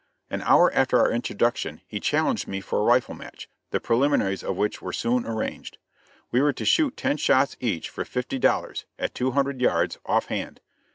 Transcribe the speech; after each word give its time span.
An 0.31 0.41
hour 0.41 0.73
after 0.73 0.97
our 0.97 1.11
introduction 1.11 1.81
he 1.87 1.99
challenged 1.99 2.47
me 2.47 2.59
for 2.59 2.79
a 2.79 2.83
rifle 2.83 3.13
match, 3.13 3.47
the 3.69 3.79
preliminaries 3.79 4.41
of 4.43 4.55
which 4.55 4.81
were 4.81 4.91
soon 4.91 5.27
arranged. 5.27 5.77
We 6.31 6.41
were 6.41 6.53
to 6.53 6.65
shoot 6.65 6.97
ten 6.97 7.17
shots 7.17 7.55
each 7.59 7.87
for 7.87 8.03
fifty 8.03 8.39
dollars, 8.39 8.85
at 8.97 9.13
two 9.13 9.29
hundred 9.29 9.61
yards, 9.61 9.99
off 10.07 10.25
hand. 10.25 10.59